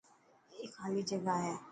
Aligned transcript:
اي 0.51 0.59
خالي 0.73 1.01
جگا 1.09 1.35
هي. 1.45 1.53